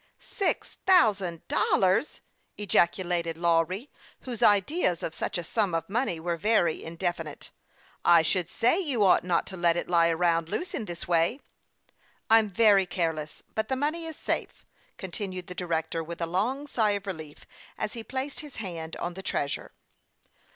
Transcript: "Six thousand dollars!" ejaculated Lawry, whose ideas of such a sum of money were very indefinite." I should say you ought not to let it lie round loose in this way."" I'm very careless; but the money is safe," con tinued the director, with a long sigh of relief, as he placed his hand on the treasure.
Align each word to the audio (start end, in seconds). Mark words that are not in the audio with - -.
"Six 0.41 0.77
thousand 0.87 1.47
dollars!" 1.47 2.21
ejaculated 2.57 3.37
Lawry, 3.37 3.91
whose 4.21 4.41
ideas 4.41 5.03
of 5.03 5.13
such 5.13 5.37
a 5.37 5.43
sum 5.43 5.75
of 5.75 5.87
money 5.87 6.19
were 6.19 6.37
very 6.37 6.83
indefinite." 6.83 7.51
I 8.17 8.23
should 8.23 8.49
say 8.49 8.79
you 8.79 9.03
ought 9.05 9.23
not 9.23 9.45
to 9.45 9.57
let 9.57 9.77
it 9.77 9.87
lie 9.87 10.11
round 10.11 10.49
loose 10.49 10.73
in 10.73 10.85
this 10.85 11.07
way."" 11.07 11.39
I'm 12.31 12.49
very 12.49 12.87
careless; 12.87 13.43
but 13.53 13.67
the 13.67 13.75
money 13.75 14.05
is 14.07 14.15
safe," 14.15 14.65
con 14.97 15.11
tinued 15.11 15.45
the 15.45 15.53
director, 15.53 16.03
with 16.03 16.19
a 16.19 16.25
long 16.25 16.65
sigh 16.65 16.97
of 16.97 17.05
relief, 17.05 17.45
as 17.77 17.93
he 17.93 18.03
placed 18.03 18.39
his 18.39 18.55
hand 18.55 18.95
on 18.95 19.13
the 19.13 19.21
treasure. 19.21 19.71